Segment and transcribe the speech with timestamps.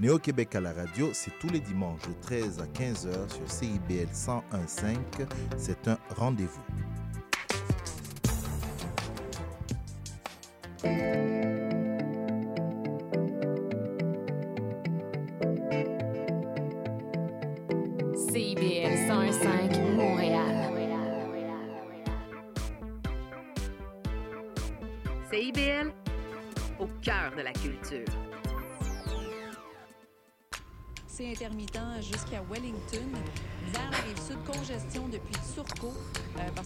[0.00, 4.96] Néo-Québec à la radio, c'est tous les dimanches de 13 à 15h sur CIBL 101.5.
[5.56, 6.62] C'est un rendez-vous.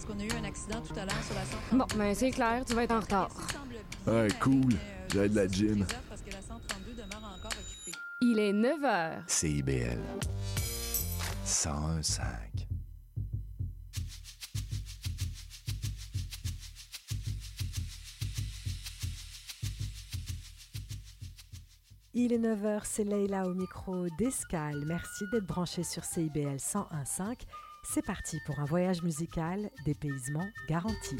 [0.03, 1.77] Parce qu'on a eu un accident tout à l'heure sur la 132.
[1.77, 3.29] Bon, ben c'est clair, tu vas être en retard.
[4.05, 4.73] Ouais, cool.
[5.13, 5.85] J'ai de la gin.
[6.09, 7.97] Parce que la 132 demeure encore occupée.
[8.21, 9.23] Il est 9 h.
[9.27, 9.99] CIBL
[11.45, 12.23] 101.5.
[22.15, 24.83] Il est 9h, c'est Leïla au micro d'Escale.
[24.85, 27.41] Merci d'être branché sur CIBL 101.5.
[27.83, 31.17] C'est parti pour un voyage musical, dépaysement garanti.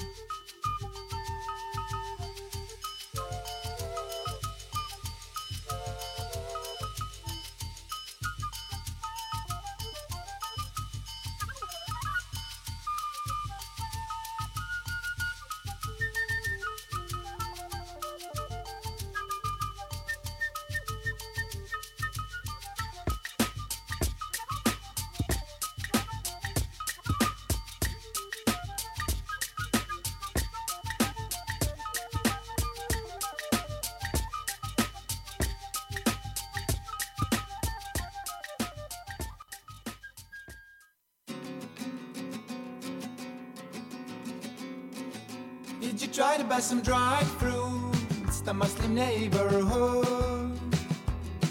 [45.81, 48.41] Did you try to buy some dried fruits?
[48.41, 50.59] The Muslim neighborhood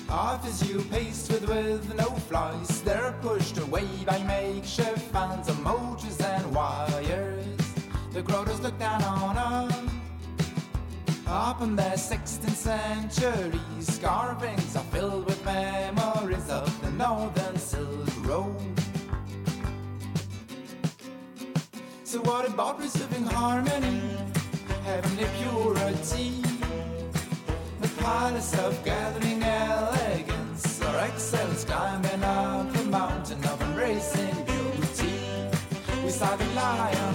[0.09, 2.83] offers you pastry with with no flies.
[2.83, 7.47] They're pushed away by makeshift fans of motors and wires.
[8.13, 9.83] The groters look down on us.
[11.27, 13.61] Up in the 16th century,
[14.03, 18.72] carvings are filled with memories of the Northern Silk Road.
[22.13, 24.03] So what about preserving harmony,
[24.85, 26.43] heavenly purity,
[27.81, 35.21] the palace of gathering elegance, or excellence climbing up the mountain of embracing beauty?
[36.05, 37.12] We saw the lion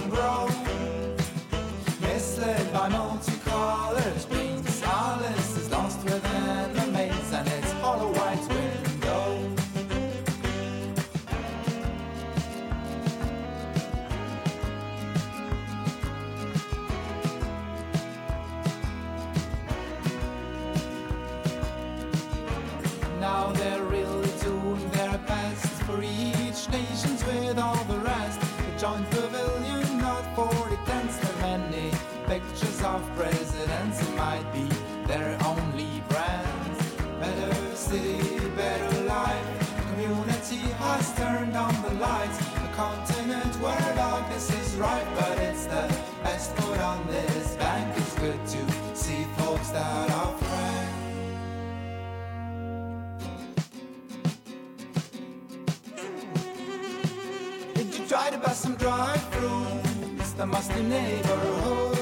[60.38, 61.98] The musty neighborhood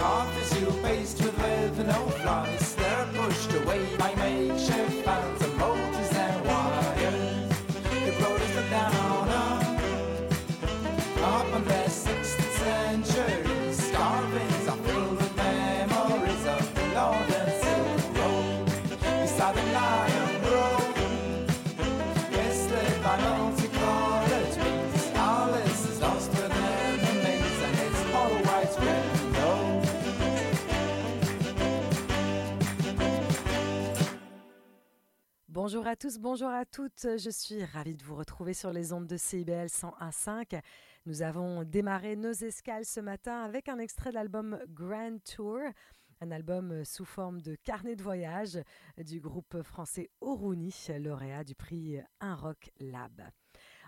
[0.00, 2.76] offers you pastry with no flies.
[2.76, 4.35] They're pushed away by makeshift
[35.66, 37.18] Bonjour à tous, bonjour à toutes.
[37.18, 40.60] Je suis ravie de vous retrouver sur les ondes de CIBL 101.5.
[41.06, 45.58] Nous avons démarré nos escales ce matin avec un extrait de l'album Grand Tour,
[46.20, 48.60] un album sous forme de carnet de voyage
[48.96, 53.22] du groupe français Oruni, lauréat du prix Un Rock Lab.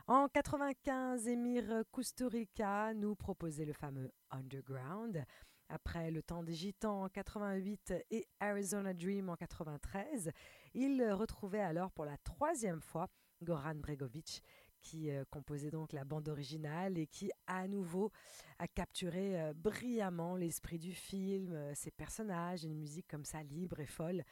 [0.09, 5.25] En 95, Émir Kusturica nous proposait le fameux Underground.
[5.69, 10.33] Après le temps des Gitans en 88 et Arizona Dream en 93,
[10.81, 13.09] il retrouvait alors pour la troisième fois
[13.43, 14.43] Goran Bregovic,
[14.81, 18.13] qui euh, composait donc la bande originale et qui à nouveau
[18.59, 23.81] a capturé euh, brillamment l'esprit du film, euh, ses personnages, une musique comme ça libre
[23.81, 24.23] et folle.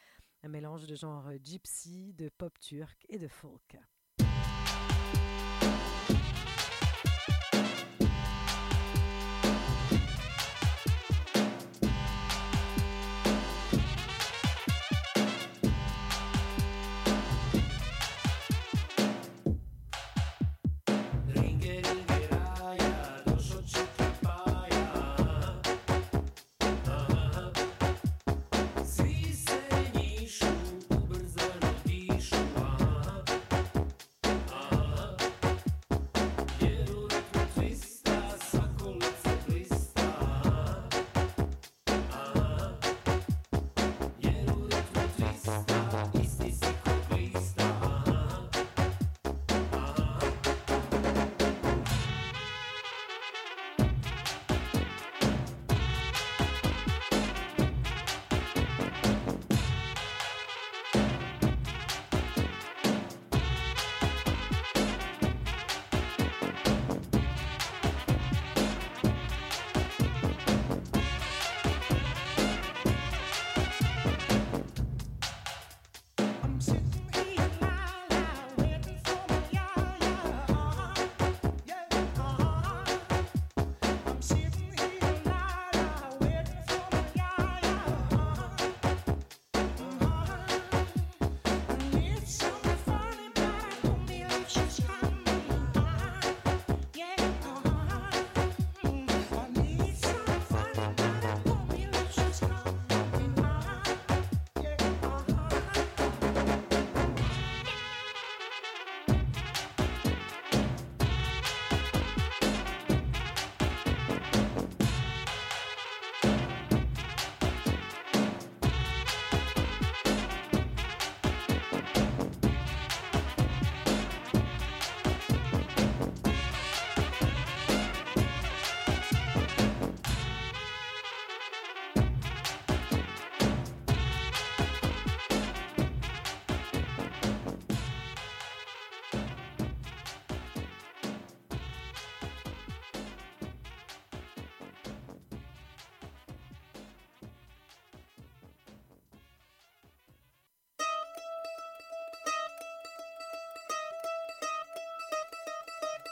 [0.43, 3.77] un mélange de genre gypsy, de pop turc et de folk.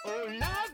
[0.08, 0.65] Oh, no.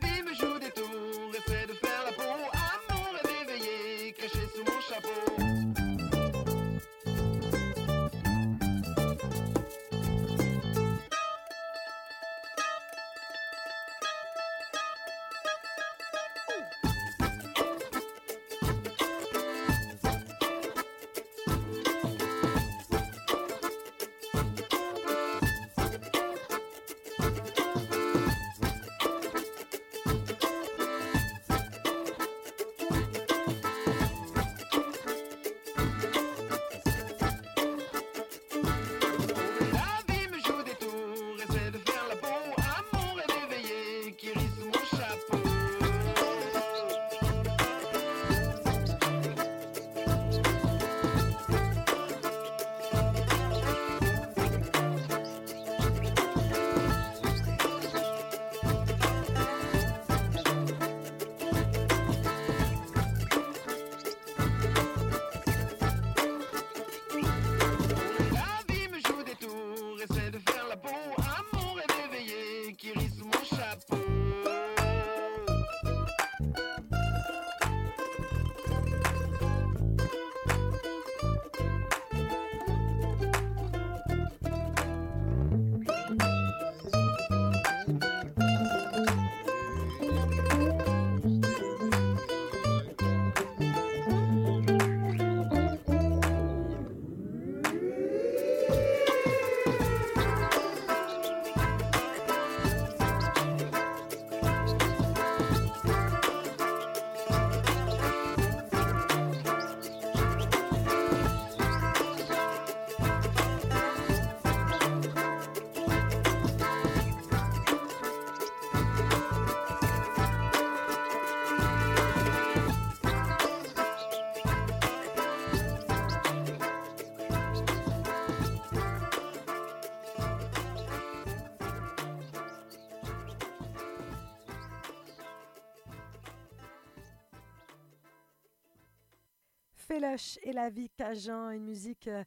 [139.92, 142.24] Féloche et la vie Cajun, une musique euh,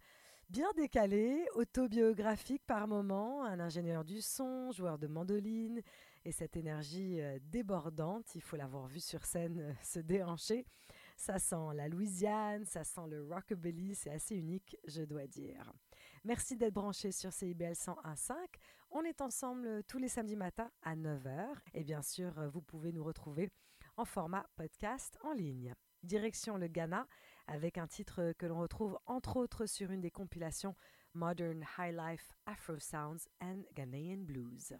[0.49, 5.81] Bien décalé, autobiographique par moments, un ingénieur du son, joueur de mandoline,
[6.23, 10.67] et cette énergie euh, débordante, il faut l'avoir vu sur scène euh, se déhancher.
[11.17, 15.73] Ça sent la Louisiane, ça sent le rockabilly, c'est assez unique, je dois dire.
[16.23, 18.35] Merci d'être branché sur CIBL 101.5.
[18.91, 21.47] On est ensemble tous les samedis matins à 9h.
[21.73, 23.49] Et bien sûr, vous pouvez nous retrouver
[23.97, 25.73] en format podcast en ligne.
[26.03, 27.07] Direction le Ghana
[27.47, 30.75] avec un titre que l'on retrouve entre autres sur une des compilations
[31.13, 34.73] Modern High Life Afro Sounds and Ghanaian Blues.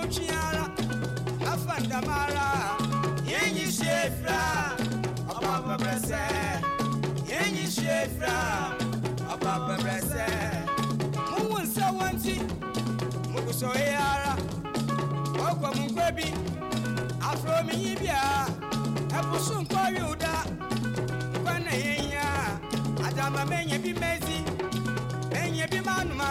[0.00, 0.70] muchiara
[1.52, 2.76] afandamara
[3.26, 4.40] yenyi shefra
[5.36, 6.20] ababa brese
[7.30, 8.32] yenyi shefra
[9.32, 10.24] ababa brese
[11.30, 12.40] mumunsa wanti
[13.32, 14.36] mukuso yara
[15.50, 16.32] ogwa mungwebi
[17.32, 18.22] afro miyibia
[19.20, 20.34] ebusu nkoyuda
[21.44, 22.24] kwana yenya
[23.08, 24.38] adama menye bi mezi
[25.32, 26.28] menye bi manuma.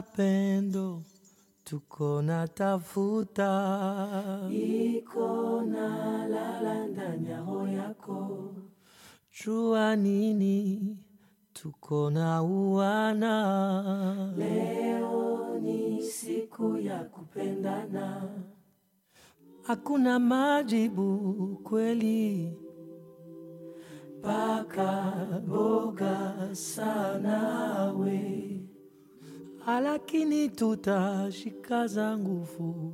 [0.00, 1.02] Mapendo
[1.64, 3.52] tuko na tafuta,
[4.48, 8.54] iko na lala ndani ya roho yako.
[9.36, 10.96] Jua nini
[11.52, 13.34] tuko na uwana.
[14.38, 18.22] Leo ni siku ya kupendana,
[19.62, 22.56] hakuna majibu kweli,
[24.22, 25.12] paka
[25.46, 28.46] boga sana we,
[29.66, 32.92] lakini tutashikaza nguvu.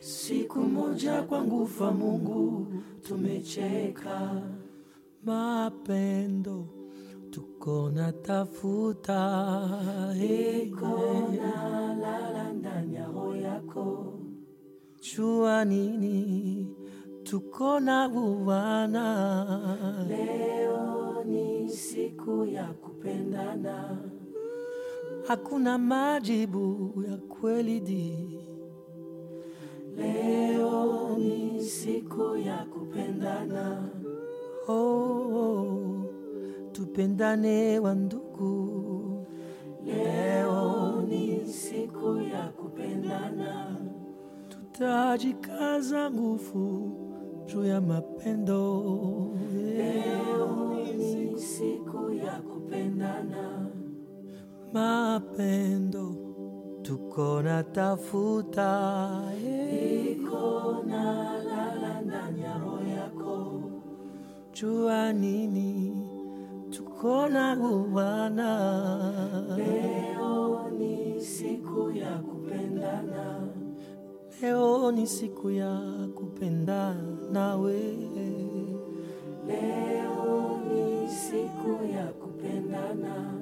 [0.00, 2.66] Siku moja kwa nguvu Mungu
[3.02, 4.42] tumecheka.
[5.24, 6.66] Mapendo
[7.30, 9.20] tuko na tafuta.
[10.62, 14.14] Iko na lala ndani ya roho yako.
[15.00, 16.66] Chua nini?
[17.22, 20.06] Tuko na uwana.
[20.08, 23.98] Leo ni siku ya kupendana
[25.30, 28.38] hakuna majibu ya kweli di
[29.96, 33.88] leo ni siku ya kupendana
[34.68, 36.04] oh, oh,
[36.72, 39.26] tupendane wa ndugu.
[39.86, 43.76] Leo ni siku ya kupendana,
[44.48, 46.92] tutajikaza nguvu
[47.46, 48.84] juu ya mapendo.
[49.76, 53.66] Leo ni siku ya kupendana,
[54.72, 56.16] mapendo.
[56.82, 58.72] Tuko na tafuta,
[59.36, 61.04] iko na
[61.44, 63.60] lala ndani ya roho yako.
[64.52, 65.92] Jua nini?
[66.70, 68.50] Tuko na uwana.
[69.56, 73.40] Leo ni siku ya kupendana,
[74.42, 75.76] leo ni siku ya
[76.14, 77.80] kupendana we.
[79.46, 83.39] Leo ni siku ya kupendana,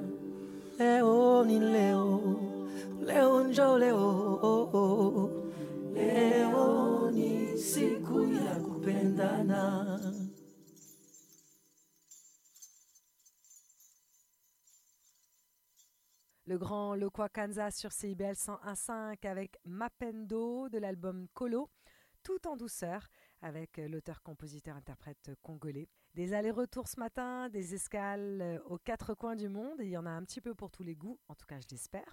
[16.47, 21.69] Le grand Lokwa Kansas sur CIBL 101.5 avec Mapendo de l'album Colo,
[22.23, 23.09] tout en douceur
[23.43, 25.89] avec l'auteur-compositeur-interprète congolais.
[26.19, 30.05] Des allers-retours ce matin, des escales euh, aux quatre coins du monde, il y en
[30.05, 32.13] a un petit peu pour tous les goûts, en tout cas je l'espère.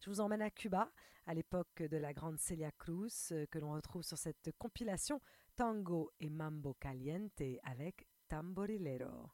[0.00, 0.90] Je vous emmène à Cuba,
[1.24, 5.20] à l'époque de la grande Celia Cruz, euh, que l'on retrouve sur cette compilation
[5.54, 8.08] Tango et Mambo Caliente avec.
[8.26, 9.30] Tamborilero,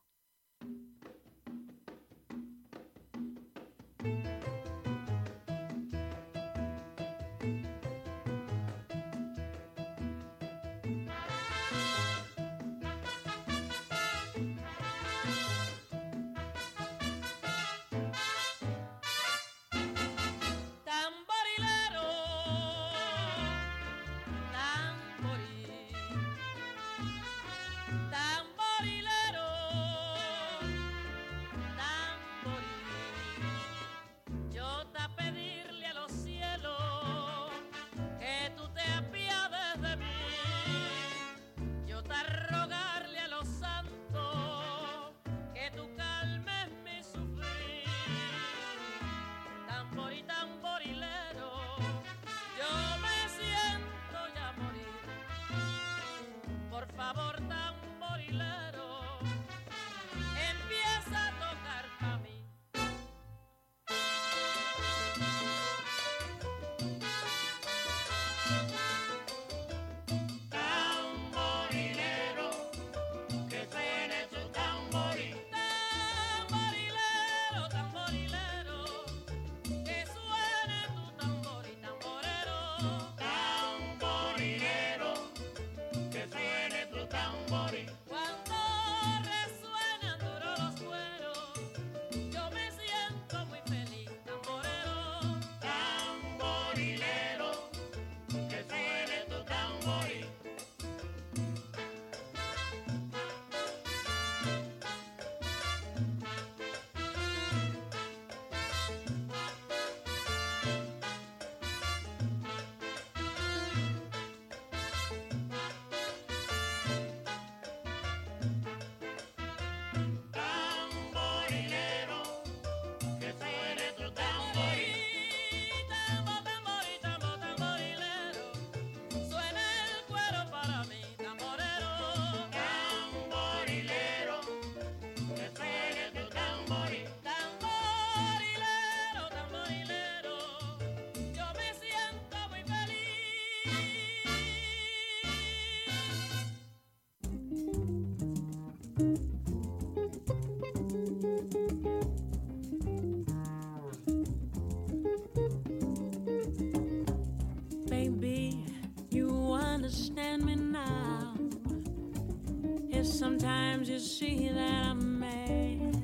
[164.20, 165.96] see that I'm mad.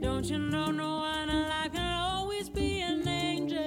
[0.00, 3.58] Don't you know no one alive can always be an angel?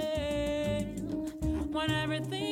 [1.73, 2.44] When everything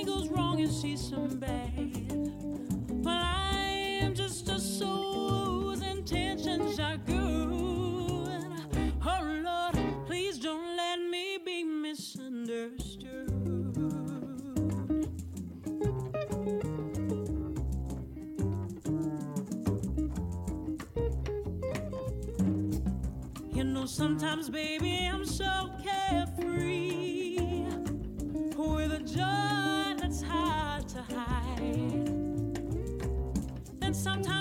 [23.93, 27.37] sometimes, baby, I'm so carefree
[28.57, 32.09] with a joy that's hard to hide.
[33.83, 34.32] And sometimes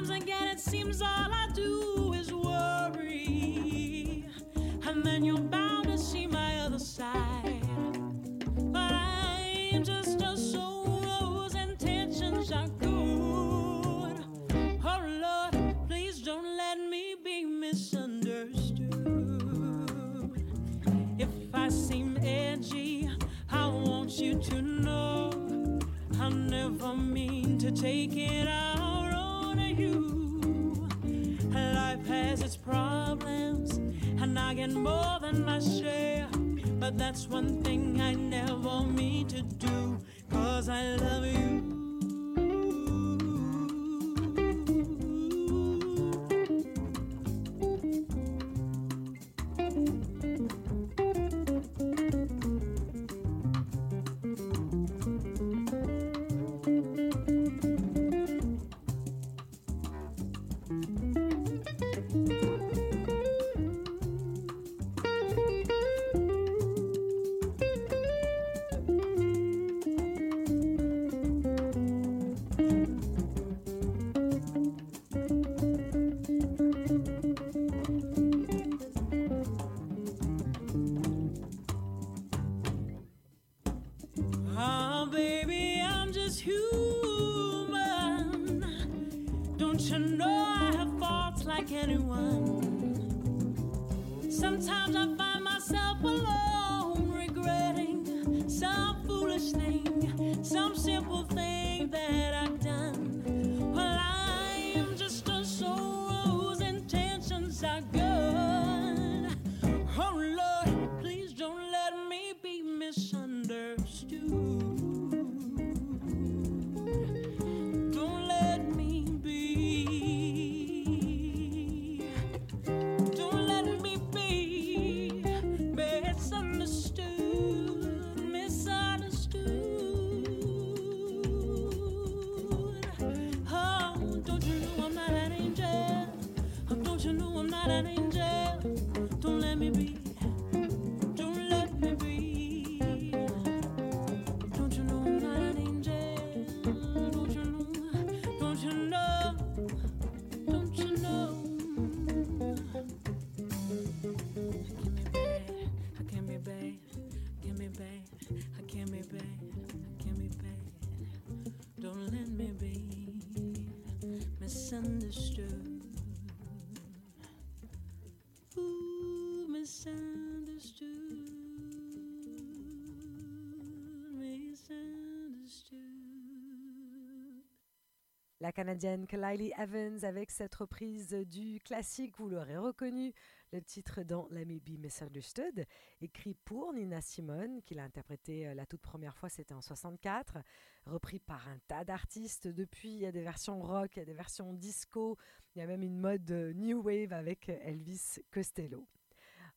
[178.43, 183.15] La Canadienne Kylie Evans avec cette reprise du classique, vous l'aurez reconnu,
[183.53, 185.65] le titre dans Let Me Be Misunderstood,
[186.01, 190.39] écrit pour Nina Simone, qui l'a interprété euh, la toute première fois, c'était en 64,
[190.87, 192.49] repris par un tas d'artistes.
[192.49, 195.17] Depuis, il y a des versions rock, il y a des versions disco,
[195.55, 198.89] il y a même une mode euh, new wave avec Elvis Costello.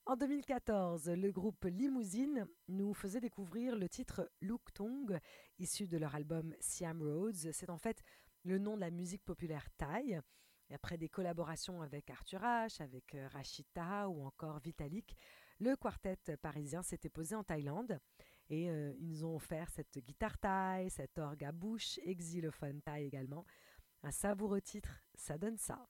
[0.07, 5.17] En 2014, le groupe Limousine nous faisait découvrir le titre Look Tong,
[5.57, 7.51] issu de leur album Siam Roads.
[7.51, 8.03] C'est en fait
[8.45, 10.19] le nom de la musique populaire thaï.
[10.73, 15.15] Après des collaborations avec Arthur H, avec euh, Rachid Taha ou encore Vitalik,
[15.59, 17.99] le quartet parisien s'était posé en Thaïlande
[18.49, 22.81] et euh, ils nous ont offert cette guitare thaï, cet orgue à bouche et xylophone
[22.81, 23.45] thaï également.
[24.03, 25.87] Un savoureux titre, ça donne ça.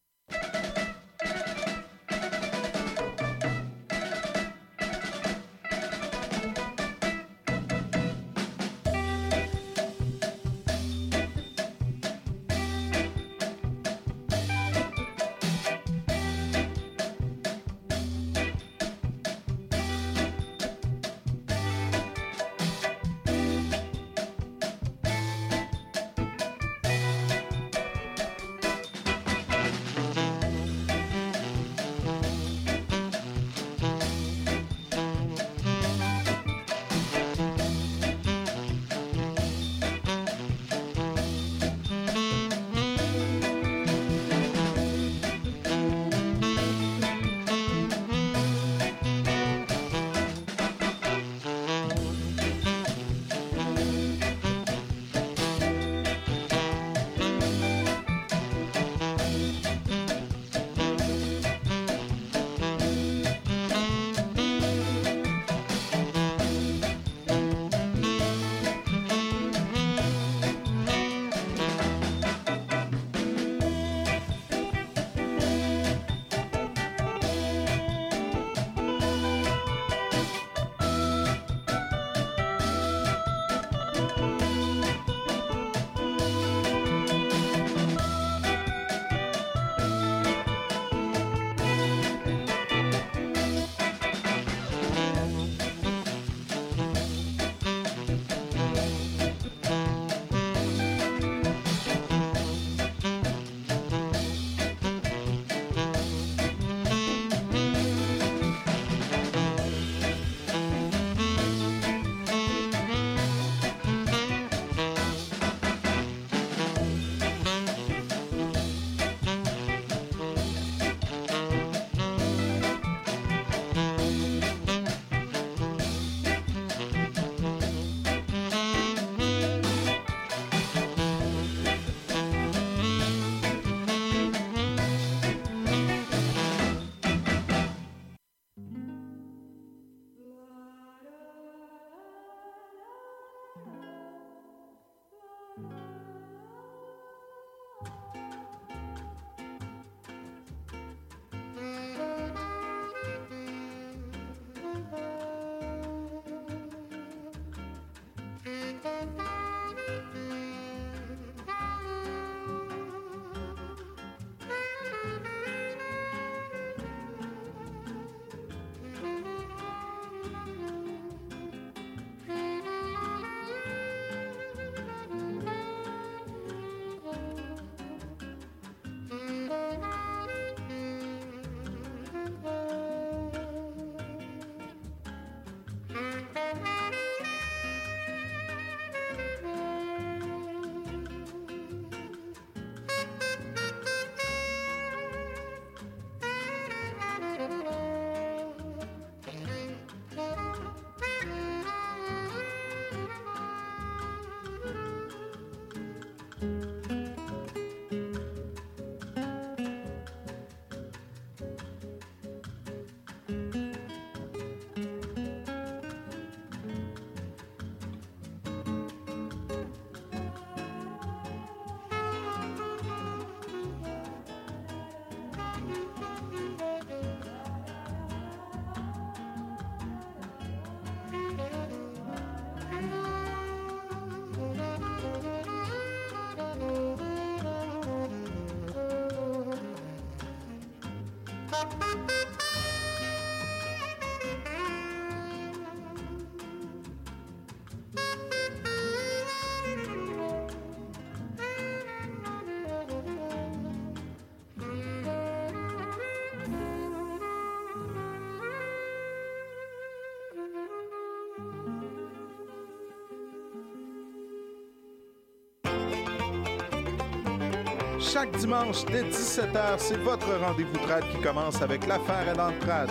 [268.15, 272.89] Chaque dimanche dès 17h, c'est votre rendez-vous trad qui commence avec l'affaire et l'entrade.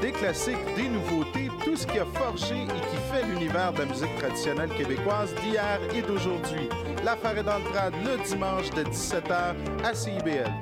[0.00, 3.84] Des classiques, des nouveautés, tout ce qui a forgé et qui fait l'univers de la
[3.84, 6.68] musique traditionnelle québécoise d'hier et d'aujourd'hui.
[7.04, 10.52] L'affaire est dans le trad le dimanche de 17h à CIBL.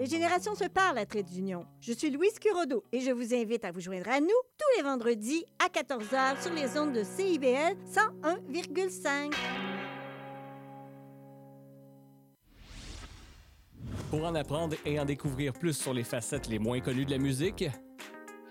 [0.00, 1.64] Les générations se parlent à Trait d'Union.
[1.80, 4.82] Je suis Louise Curodo et je vous invite à vous joindre à nous tous les
[4.82, 9.30] vendredis à 14h sur les ondes de CIBL 101,5.
[14.12, 17.16] Pour en apprendre et en découvrir plus sur les facettes les moins connues de la
[17.16, 17.64] musique,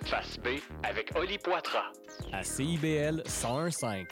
[0.04, 1.91] Face B avec Oli Poitras.
[2.34, 4.08] à CIBL 101.5.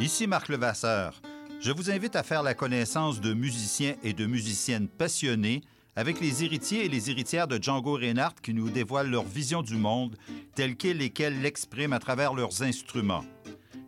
[0.00, 1.20] Ici Marc Levasseur.
[1.60, 5.60] Je vous invite à faire la connaissance de musiciens et de musiciennes passionnés
[5.96, 9.74] avec les héritiers et les héritières de Django Reinhardt qui nous dévoilent leur vision du
[9.74, 10.16] monde
[10.54, 13.24] telle qu'elle et qu'elle l'expriment à travers leurs instruments.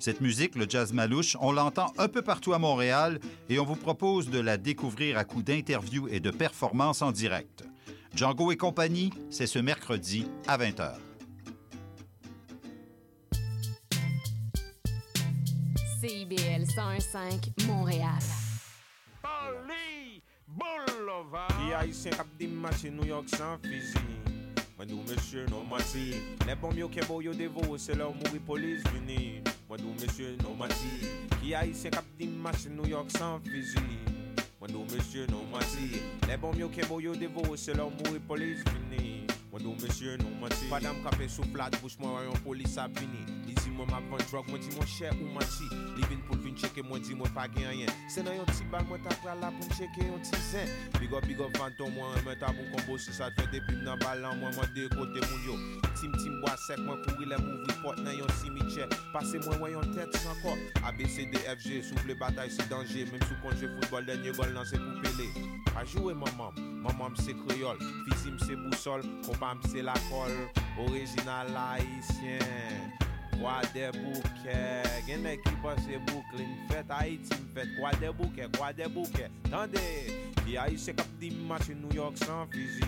[0.01, 3.77] Cette musique, le jazz malouche, on l'entend un peu partout à Montréal et on vous
[3.77, 7.65] propose de la découvrir à coups d'interviews et de performances en direct.
[8.17, 10.95] Django et compagnie, c'est ce mercredi à 20h.
[16.01, 18.09] CIBL 101.5 Montréal.
[19.21, 21.49] Paris Boulevard.
[21.49, 23.99] Qui haïtien cap di match New York sans fusil.
[24.79, 26.15] Moi nous monsieur non mati.
[26.47, 29.43] Les bons mieux que beau yo dévo, c'est leur mourir police vini.
[29.71, 30.67] Mwen dou mesye nou
[31.39, 33.79] Ki a yise kap di masin New York san fizi
[34.59, 38.19] Mwen dou mesye nou mati Le bom yo kebo yo devo se lor mou e
[38.19, 42.75] polis vini Mwen dou mesye nou mati Padam kape sou flat bouch mwen wayon polis
[42.83, 43.40] a vini
[43.81, 46.85] mwen map van drog Mwen di mwen chè ou mwen ti Livin pou vin cheke
[46.85, 49.51] mwen di mwen pa gen yon Se nan yon ti bag mwen ta pral la
[49.57, 50.71] pou mwen cheke yon ti zen.
[50.99, 53.83] Big up big up fantom mwen mwen ta pou kombo Si sa te fè depim
[53.87, 55.59] nan balan mwen mwen dekote moun yo.
[55.99, 59.73] Tim tim bwa sek mwen kouri le mou report nan yon simiche Pase mwen wè
[59.75, 63.23] yon tèt san kor A B C D F G souple batay si danje Mem
[63.27, 65.29] sou konje foutbol denye gol nan se pou pele
[65.79, 70.35] A jowe mamam, mamam se kreol Fizim se bousol, kompam se lakol
[70.81, 73.10] Orijinal haisyen
[73.41, 74.57] Kwa de bouke,
[75.07, 79.31] gen ek ki pase Brooklyn Fet Haiti m fet, kwa de bouke, kwa de bouke.
[79.49, 79.81] Tande,
[80.45, 82.87] ki a se kap di match New York sans fusil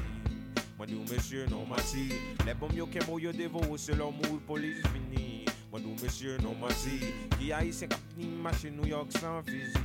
[0.78, 2.08] Mwen di ou mesye non mati
[2.46, 5.98] Le bom yo ken mo yo devo, se lor mou polis fini Mwen di ou
[6.02, 9.78] mesye non mati Ki a se kap di match New York sans fusil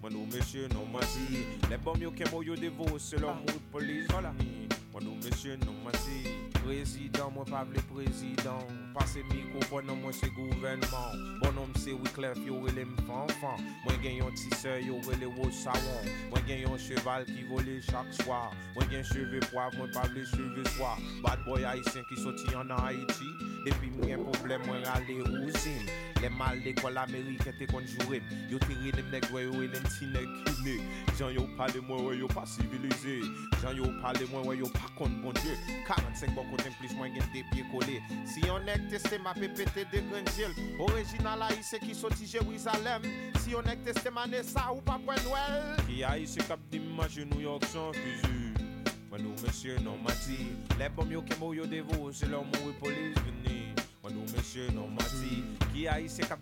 [0.00, 3.60] Mwen ou mesye non mati Le bom yo ken mo yo devo, se lor mou
[3.72, 8.84] polis fini Mwen ou mesye non mati Prezident, mwen pa vle prezident.
[8.94, 14.20] Pase mikrofon nan mwen se gouvenman Bonom se wiklef yo rele m fanfan Mwen gen
[14.20, 19.02] yon tise yo rele wosawan Mwen gen yon cheval ki vole chak swa Mwen gen
[19.10, 20.94] cheve poav, mwen pa vle cheve swa
[21.26, 23.32] Bad boy Haitien ki soti an Haiti
[23.64, 25.88] Depi mwen problem mwen rale ouzin.
[26.24, 30.30] Le mal l'ekol Ameriken te konjourim Yo te renem nek wè yo elem ti nek
[30.46, 30.76] kine
[31.18, 33.18] Jan yo pale mwen wè yo pa sivilize
[33.60, 35.56] Jan yo pale mwen wè yo pa kon bonje
[35.88, 37.98] 45 bon koten plis mwen gen te pie kole
[38.30, 43.04] Si yon ek teste ma pepete de grenjel Orijinal a yise ki soti Jerizalem
[43.42, 46.80] Si yon ek teste ma nesa ou pa pwen wel Ki a yise kap di
[46.94, 48.43] ma genou yok san fuzi
[49.14, 50.36] Mwen nou monsye normati
[50.78, 51.20] Le bom yo
[51.54, 52.42] yo devo Se lor
[52.80, 53.70] polis veni.
[54.02, 56.40] Mwen nou monsye normati Ki a yi se kap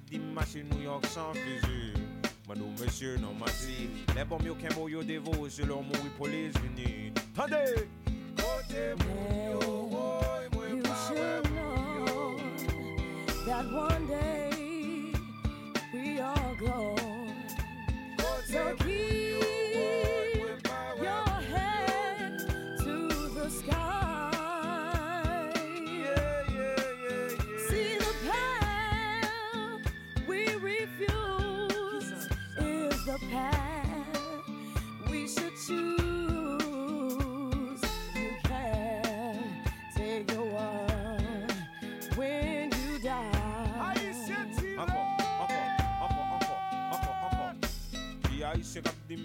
[0.71, 2.01] New York san fizu
[2.47, 4.41] Mwen nou monsye normati Le bom
[4.89, 5.85] yo devo Se lor
[6.17, 7.13] polis veni.
[7.37, 7.61] Tande!
[8.41, 8.63] Yo
[13.45, 14.32] That one day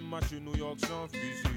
[0.07, 1.56] match New York sans fusil.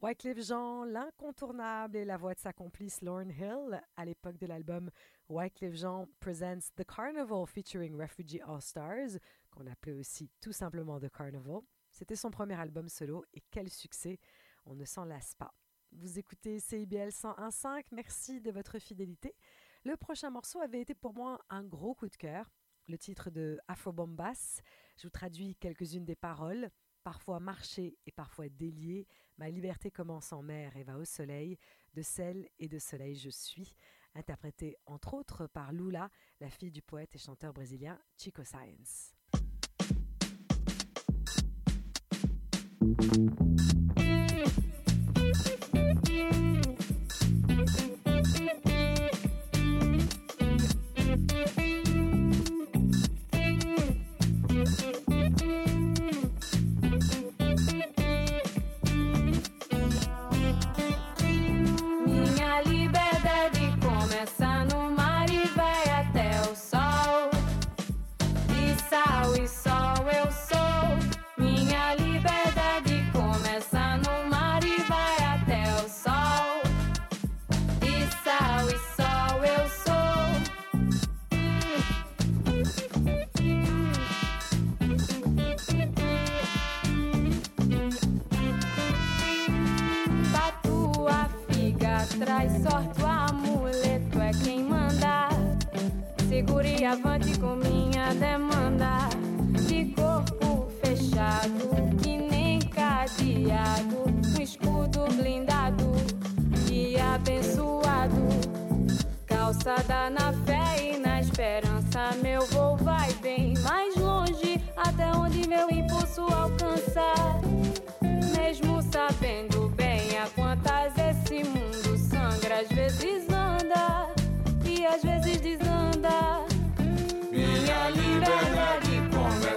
[0.00, 4.92] Wycliffe Jean, l'incontournable et la voix de sa complice Lauryn Hill à l'époque de l'album
[5.28, 9.18] Wycliffe Jean Presents The Carnival featuring Refugee All Stars,
[9.50, 11.62] qu'on appelait aussi tout simplement The Carnival.
[11.90, 14.20] C'était son premier album solo et quel succès,
[14.66, 15.52] on ne s'en lasse pas.
[15.90, 19.34] Vous écoutez CIBL 101.5, merci de votre fidélité.
[19.82, 22.48] Le prochain morceau avait été pour moi un gros coup de cœur.
[22.86, 24.60] Le titre de Afro Bombas.
[24.96, 26.70] Je vous traduis quelques-unes des paroles.
[27.02, 29.08] Parfois marcher et parfois délier.
[29.38, 31.58] Ma liberté commence en mer et va au soleil.
[31.94, 33.74] De sel et de soleil je suis.
[34.14, 36.10] Interprété entre autres par Lula,
[36.40, 39.14] la fille du poète et chanteur brésilien Chico Science.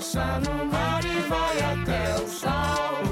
[0.01, 3.03] Começa no mar e vai até o sol.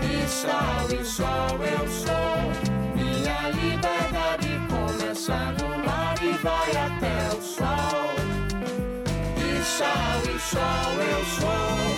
[0.00, 2.38] E sol, e sol eu sou.
[2.94, 8.14] Minha liberdade começa no mar e vai até o sol.
[9.36, 11.91] E sol, e sol eu sou.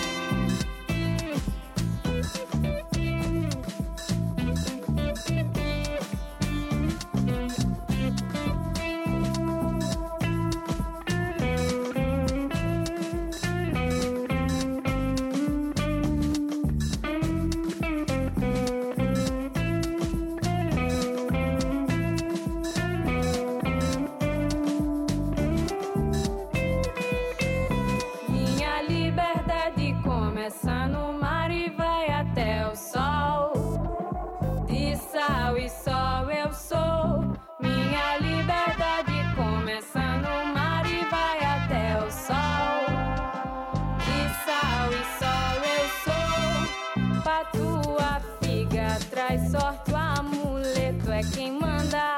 [51.15, 52.17] É quem manda.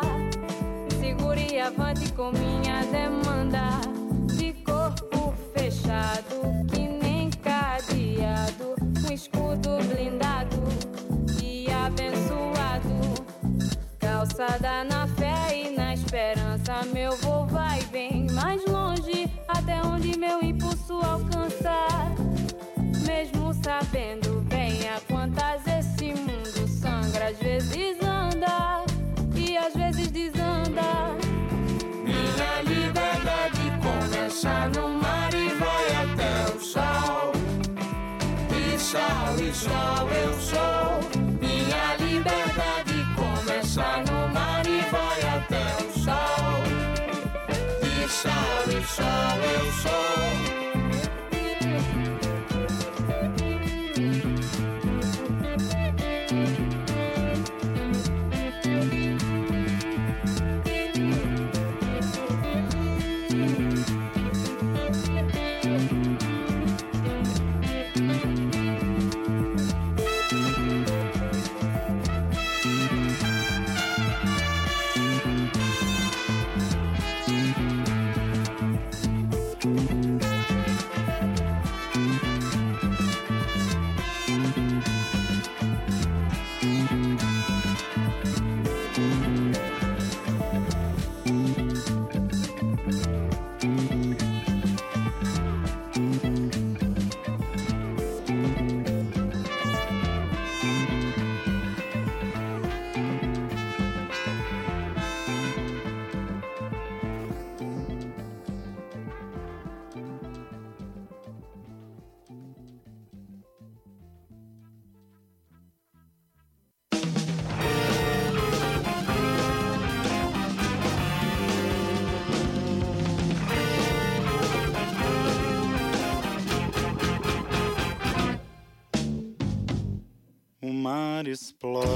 [0.99, 3.79] Segure avante com minha demanda.
[4.35, 8.75] De corpo fechado, que nem cadeado.
[9.07, 10.57] Um escudo blindado
[11.43, 12.97] e abençoado.
[13.99, 16.83] Calçada na fé e na esperança.
[16.91, 22.15] Meu voo vai bem mais longe, até onde meu impulso alcançar.
[23.05, 28.06] Mesmo sabendo bem a quantas esse mundo sangra, às vezes
[34.37, 37.31] começa no mar e vai até o sol.
[38.51, 40.99] E sol, e sol eu sou.
[41.41, 46.61] Minha liberdade começa no mar e vai até o sol.
[47.81, 50.56] E sol, e sol eu sou.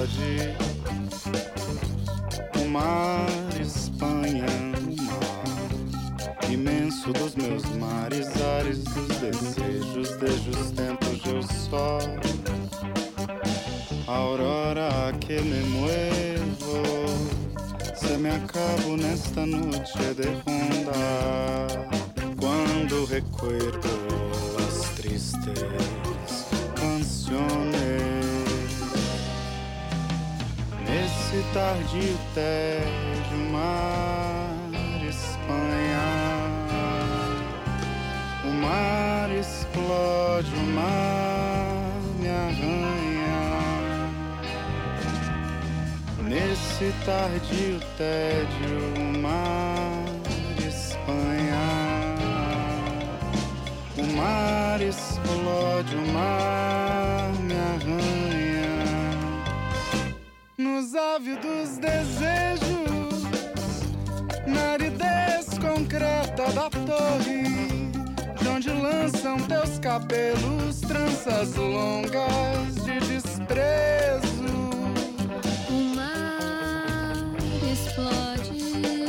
[0.02, 0.61] pode
[32.02, 34.56] tardio tédio, mar,
[35.08, 36.02] Espanha.
[38.44, 43.42] O mar explode, o mar me arranha.
[46.24, 50.04] Nesse tardio tédio, o mar,
[50.68, 51.68] Espanha.
[53.98, 56.51] O mar explode, o mar
[68.42, 74.32] de onde lançam teus cabelos tranças longas de desprezo.
[75.70, 77.14] O mar
[77.72, 79.06] explode,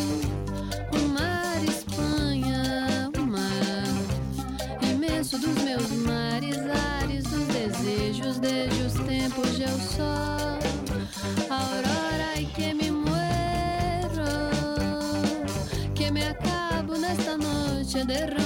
[0.93, 6.59] o mar Espanha, o mar imenso dos meus mares,
[7.01, 10.32] ares dos desejos, desde os tempos de eu só.
[18.07, 18.42] De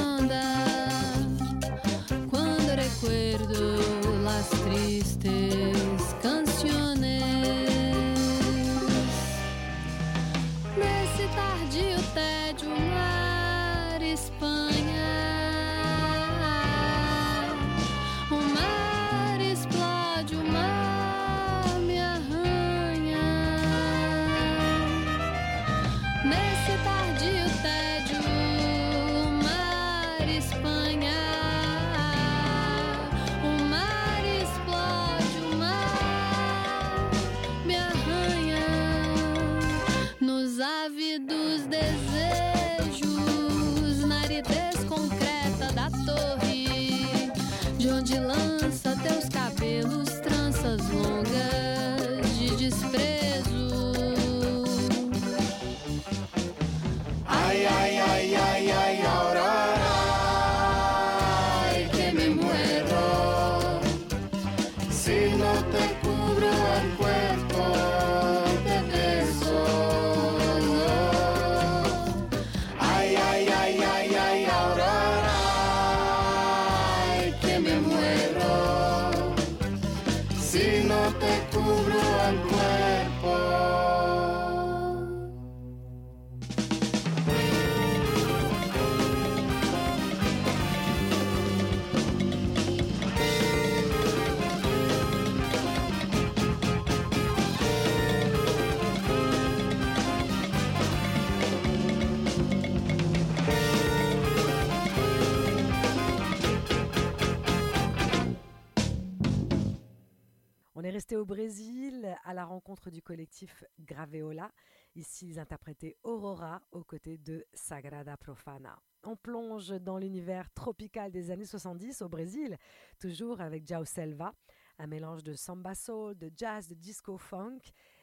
[110.78, 114.52] On est resté au Brésil à la rencontre du collectif Graveola.
[114.94, 118.78] Ici, ils interprétaient Aurora aux côtés de Sagrada Profana.
[119.02, 122.58] On plonge dans l'univers tropical des années 70 au Brésil,
[123.00, 124.34] toujours avec Jao Selva,
[124.78, 127.60] un mélange de samba soul, de jazz, de disco funk.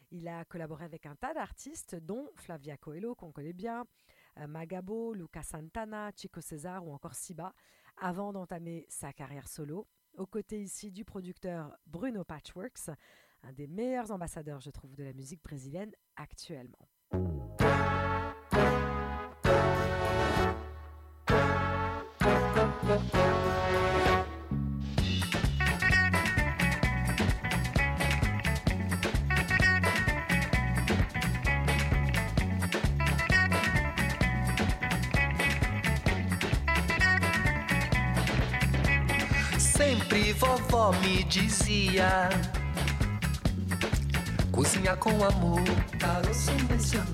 [0.09, 3.85] Il a collaboré avec un tas d'artistes, dont Flavia Coelho, qu'on connaît bien,
[4.39, 7.53] euh, Magabo, Lucas Santana, Chico César ou encore Siba,
[7.97, 9.85] avant d'entamer sa carrière solo
[10.17, 12.89] aux côtés ici du producteur Bruno Patchworks,
[13.43, 16.87] un des meilleurs ambassadeurs, je trouve, de la musique brésilienne actuellement.
[40.03, 42.27] Sempre vovó me dizia
[44.51, 45.63] Cozinha com amor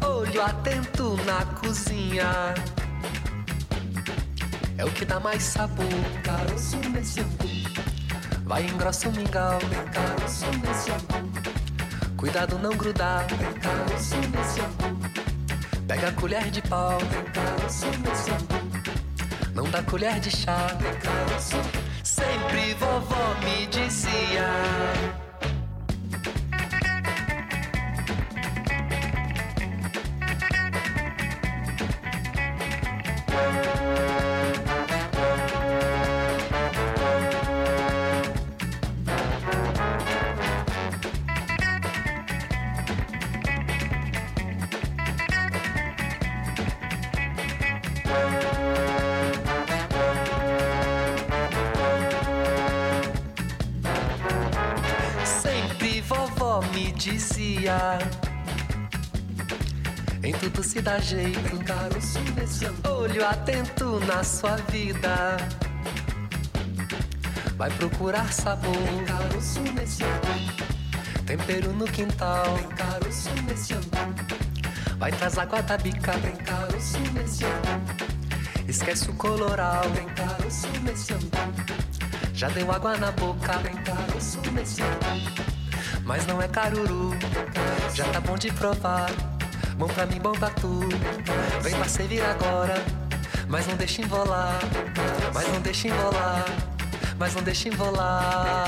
[0.03, 2.55] Olho atento na cozinha.
[4.75, 5.85] É o que dá mais sabor.
[8.45, 9.59] Vai engrossa o mingau
[12.17, 13.27] Cuidado não grudar.
[15.87, 16.97] Pega a colher de pau.
[19.53, 20.67] Não dá colher de chá.
[22.03, 23.78] Sempre vovó me dizia
[56.99, 57.97] dizia.
[60.21, 61.57] Em tudo se dá jeito,
[62.89, 65.37] olho atento na sua vida.
[67.55, 68.75] Vai procurar sabor,
[69.07, 70.03] caroço nesse
[71.25, 73.73] tempero no quintal, caroço nesse
[74.97, 76.13] Vai traz água da bica,
[76.45, 77.45] caroço nesse
[78.67, 79.83] Esquece o coloral,
[80.15, 81.13] caroço nesse
[82.33, 83.53] Já deu água na boca,
[83.85, 84.81] caroço nesse
[86.09, 87.11] Mas não é caruru,
[87.93, 89.11] já tá bom de provar.
[89.77, 90.79] Bom pra mim, bom pra tu.
[91.61, 92.83] Vem pra servir agora,
[93.47, 94.59] mas não deixa embolar.
[95.31, 96.45] Mas não deixa embolar,
[97.15, 98.65] mas não deixa embolar.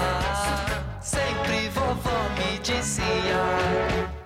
[1.01, 4.20] Sempre vovó me dizia.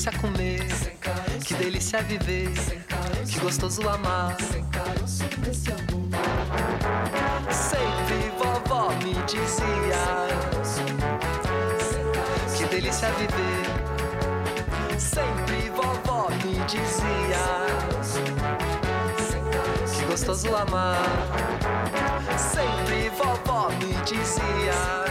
[0.00, 0.66] Delícia comer,
[1.44, 2.54] que delícia viver,
[3.30, 4.34] que gostoso amar.
[7.52, 10.26] Sempre vovó me dizia
[12.56, 13.66] que delícia viver.
[14.98, 17.44] Sempre vovó me dizia
[19.98, 21.04] que gostoso amar.
[22.38, 25.09] Sempre vovó me dizia,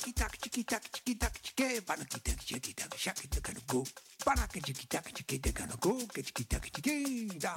[0.00, 3.84] Que tac tiki tac tiki tac tiki que tac tiki tac shak tiki no go.
[4.50, 6.44] Que tiki tac tiki tiki no go que tiki
[7.38, 7.54] da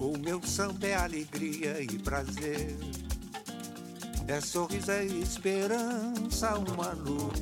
[0.00, 2.76] O meu samba é alegria e prazer.
[4.26, 7.38] É sorriso e esperança, uma luz.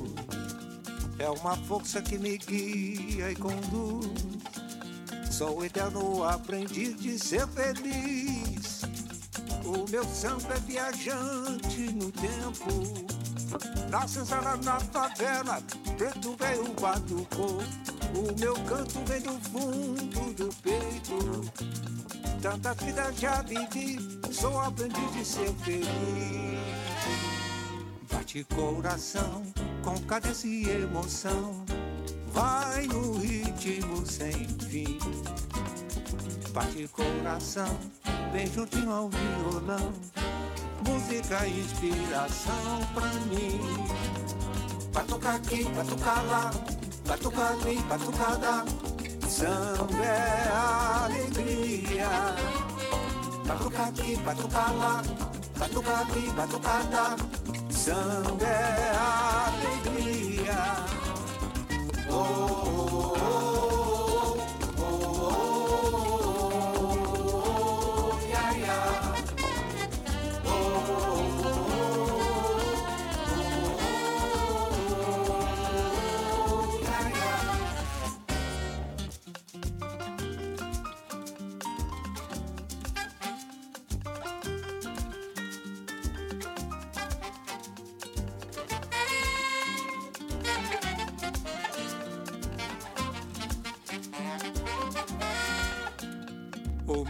[1.17, 4.33] É uma força que me guia e conduz
[5.33, 8.83] Sou o eterno aprendiz de ser feliz.
[9.65, 13.07] O meu samba é viajante no tempo.
[13.89, 15.59] Na senzala, na favela,
[15.97, 17.63] preto veio batucou.
[18.13, 21.51] O meu canto vem do fundo do peito.
[22.39, 23.97] Tanta vida já vivi,
[24.31, 26.59] sou aprendiz de ser feliz.
[28.11, 29.43] Bate coração
[29.83, 31.65] com cadência e emoção.
[32.33, 34.97] Vai no ritmo sem fim.
[36.51, 37.77] Bate coração,
[38.31, 39.93] vem juntinho ao violão.
[40.87, 43.59] Música inspiração pra mim.
[44.91, 46.51] Pra tocar aqui, pra tocar lá,
[47.05, 48.65] pra tocar ali, tocar lá.
[49.29, 50.51] Samba é
[51.05, 52.09] alegria.
[53.45, 55.03] Pra tocar aqui, pra tocar lá,
[55.53, 57.15] pra tocar ali, tocar lá.
[57.69, 59.12] Samba é alegria.
[62.25, 62.52] Oh.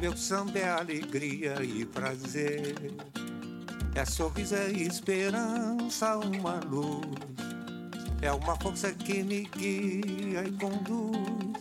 [0.04, 2.76] Meu samba é alegria e prazer.
[3.96, 7.08] É sorriso, é esperança, uma luz.
[8.22, 11.58] É uma força que me guia e conduz.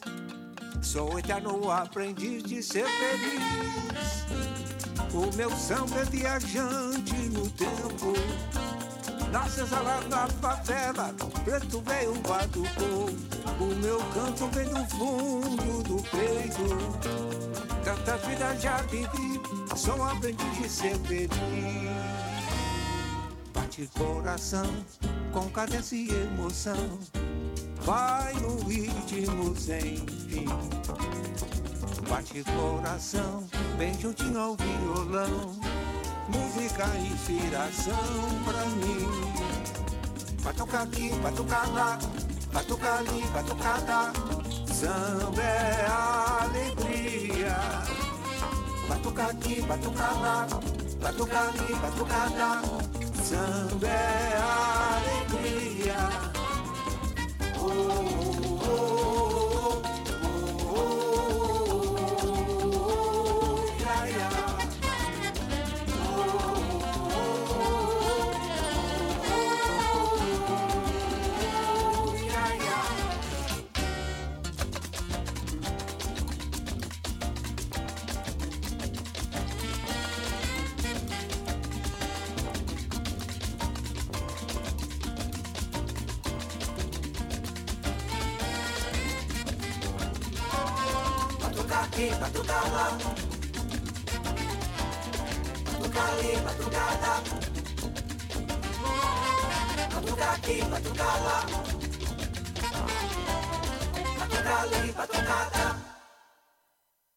[0.82, 4.26] Sou eterno aprendiz de ser feliz.
[5.14, 8.12] O meu samba é viajante no tempo.
[9.30, 11.14] Nasce lá na favela,
[11.44, 13.08] preto veio batucou.
[13.60, 17.31] O meu canto vem do fundo do peito.
[17.84, 19.40] Tanta vida já vivi,
[19.74, 21.30] sou aprendiz de ser feliz.
[23.52, 24.66] Bate coração
[25.32, 26.98] com cadência e emoção.
[27.80, 29.96] Vai no ritmo sem
[30.28, 30.46] fim.
[32.08, 35.58] Bate coração bem juntinho ao violão.
[36.28, 37.94] Música, inspiração
[38.44, 39.42] pra mim.
[40.42, 41.98] Batuca aqui, batuca lá,
[42.52, 44.41] batuca ali, batucada.
[44.82, 45.86] Samba é
[46.42, 47.56] alegria.
[48.88, 50.48] Batuca aqui, batuca lá,
[51.00, 52.62] batuca ali, batucada.
[53.22, 54.61] Samba é alegria.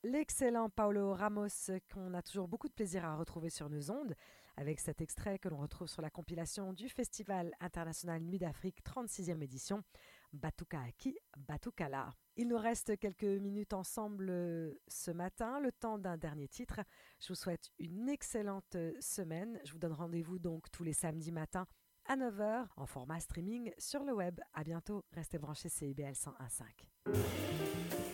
[0.03, 1.47] L'excellent Paolo Ramos,
[1.91, 4.15] qu'on a toujours beaucoup de plaisir à retrouver sur nos ondes,
[4.57, 9.41] avec cet extrait que l'on retrouve sur la compilation du Festival international Nuit d'Afrique 36e
[9.41, 9.83] édition,
[10.33, 12.09] Batuka Aki, Batuka La.
[12.37, 16.81] Il nous reste quelques minutes ensemble euh, ce matin, le temps d'un dernier titre.
[17.21, 19.59] Je vous souhaite une excellente euh, semaine.
[19.63, 21.65] Je vous donne rendez-vous donc tous les samedis matins
[22.07, 24.39] à 9h en format streaming sur le web.
[24.53, 28.04] À bientôt, restez branchés CIBL 101.5.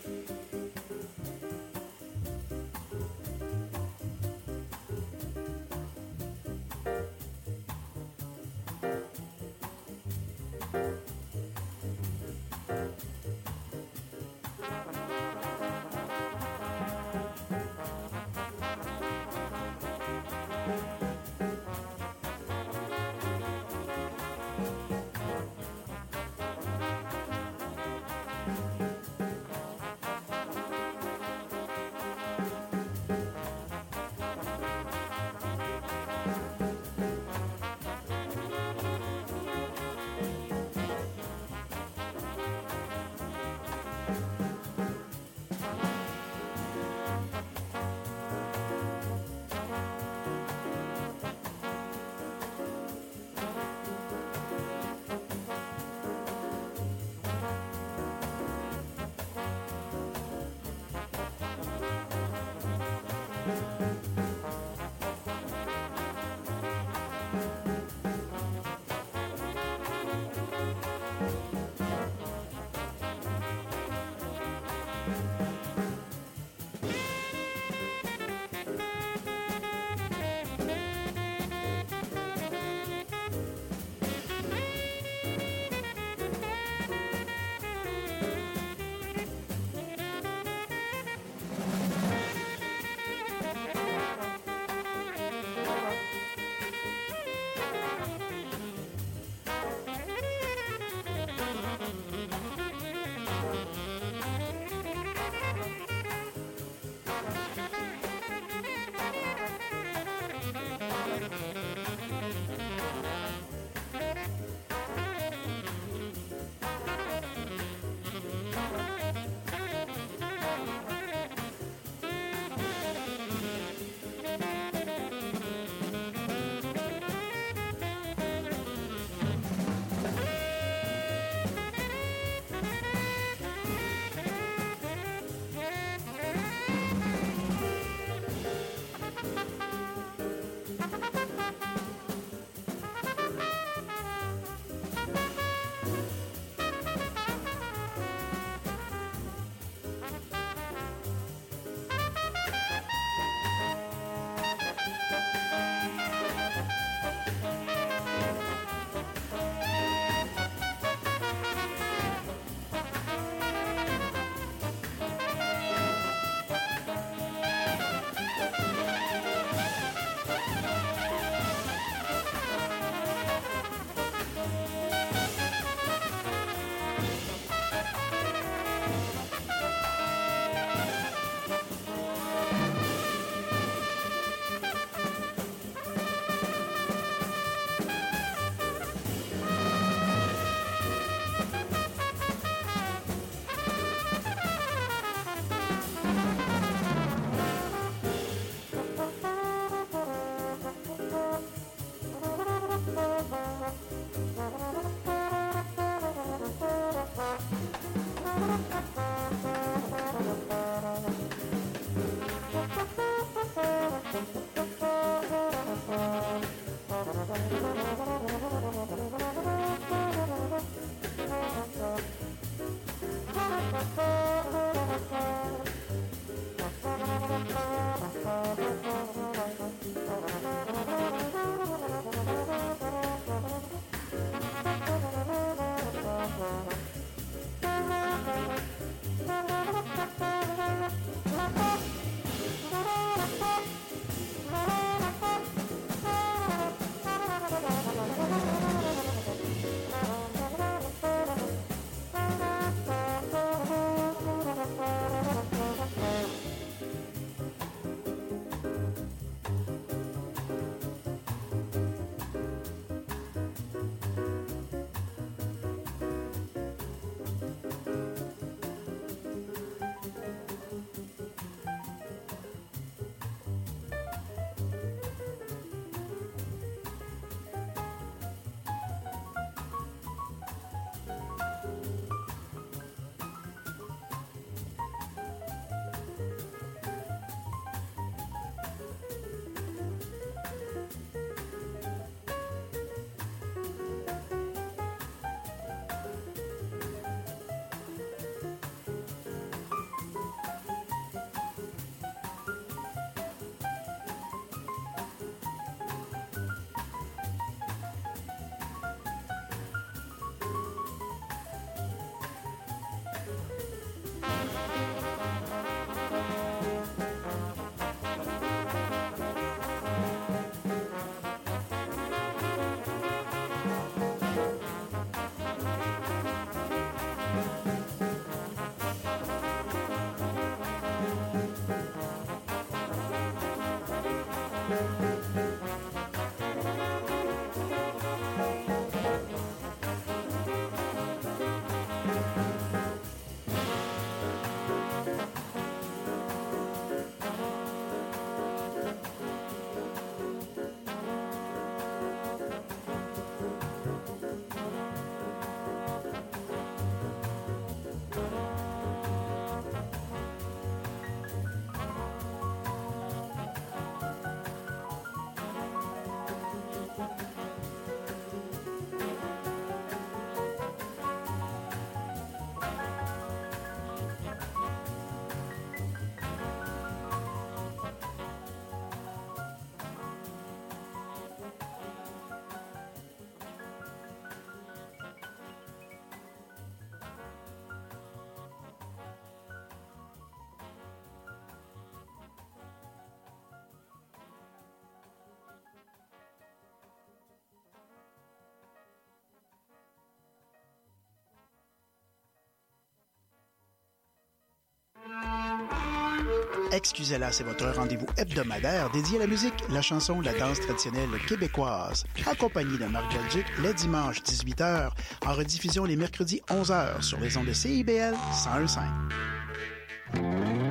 [406.73, 412.05] Excusez-la, c'est votre rendez-vous hebdomadaire dédié à la musique, la chanson, la danse traditionnelle québécoise.
[412.25, 414.89] Accompagné de Marc Belgique, les dimanches 18h,
[415.25, 418.79] en rediffusion les mercredis 11h sur les ondes de CIBL 101.5.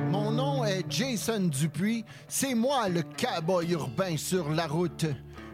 [0.09, 2.03] Mon nom est Jason Dupuis.
[2.27, 5.05] C'est moi le cowboy urbain sur la route.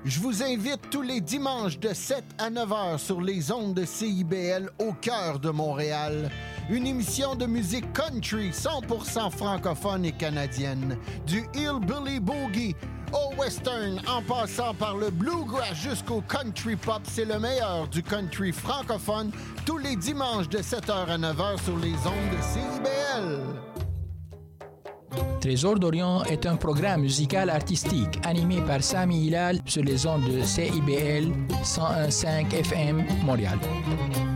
[0.06, 3.84] Je vous invite tous les dimanches de 7 à 9 heures sur les ondes de
[3.84, 6.30] CIBL au cœur de Montréal.
[6.70, 10.98] Une émission de musique country 100% francophone et canadienne.
[11.26, 12.76] Du hillbilly boogie
[13.14, 18.52] au western en passant par le bluegrass jusqu'au country pop, c'est le meilleur du country
[18.52, 19.32] francophone
[19.66, 23.44] tous les dimanches de 7h à 9h sur les ondes de CIBL.
[25.40, 30.42] Trésor d'Orient est un programme musical artistique animé par Sami Hilal sur les ondes de
[30.42, 31.32] CIBL
[31.64, 33.58] 101.5 FM Montréal.
[33.64, 33.68] CIBL 105 Montréal.
[33.68, 34.27] Vivre Montréal.